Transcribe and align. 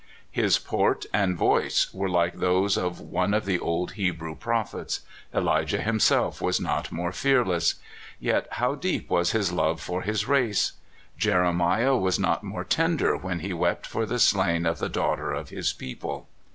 His 0.31 0.57
port 0.57 1.05
and 1.13 1.37
voice 1.37 1.93
were 1.93 2.09
like 2.09 2.37
those 2.39 2.75
of 2.75 2.99
one 2.99 3.35
of 3.35 3.45
the 3.45 3.59
old 3.59 3.91
Hebrew 3.91 4.33
prophets. 4.35 5.01
Elijah 5.31 5.79
him 5.83 5.99
self 5.99 6.41
was 6.41 6.59
not 6.59 6.91
more 6.91 7.11
fearless. 7.11 7.75
Yet, 8.19 8.47
how 8.53 8.73
deep 8.73 9.11
was 9.11 9.33
his 9.33 9.51
love 9.51 9.79
for 9.79 10.01
his 10.01 10.27
race! 10.27 10.71
Jeremiah 11.19 11.95
was 11.95 12.17
not 12.17 12.43
more 12.43 12.63
tender 12.63 13.15
when 13.15 13.41
he 13.41 13.53
wept 13.53 13.85
for 13.85 14.07
the 14.07 14.17
slain 14.17 14.65
of 14.65 14.79
the 14.79 14.89
daughter 14.89 15.33
of 15.33 15.49
his 15.49 15.71
people. 15.71 16.27